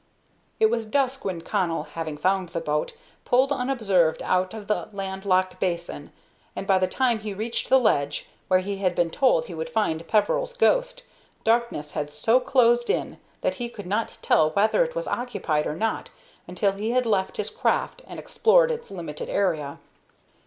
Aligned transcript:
It 0.59 0.71
was 0.71 0.87
dusk 0.89 1.23
when 1.25 1.41
Connell, 1.41 1.83
having 1.83 2.17
found 2.17 2.49
the 2.49 2.59
boat, 2.59 2.97
pulled 3.23 3.51
unobserved 3.51 4.23
out 4.23 4.51
of 4.55 4.65
the 4.65 4.89
land 4.91 5.25
locked 5.25 5.59
basin, 5.59 6.11
and 6.55 6.65
by 6.65 6.79
the 6.79 6.87
time 6.87 7.19
he 7.19 7.35
reached 7.35 7.69
the 7.69 7.77
ledge, 7.77 8.27
where 8.47 8.61
he 8.61 8.77
had 8.77 8.95
been 8.95 9.11
told 9.11 9.45
he 9.45 9.53
would 9.53 9.69
find 9.69 10.07
Peveril's 10.07 10.57
ghost, 10.57 11.03
darkness 11.43 11.91
had 11.91 12.11
so 12.11 12.39
closed 12.39 12.89
in 12.89 13.19
that 13.41 13.57
he 13.61 13.69
could 13.69 13.85
not 13.85 14.17
tell 14.23 14.49
whether 14.49 14.83
it 14.83 14.95
was 14.95 15.07
occupied 15.07 15.67
or 15.67 15.75
not 15.75 16.09
until 16.47 16.71
he 16.71 16.89
had 16.89 17.05
left 17.05 17.37
his 17.37 17.51
craft 17.51 18.01
and 18.07 18.19
explored 18.19 18.71
its 18.71 18.89
limited 18.89 19.29
area. 19.29 19.77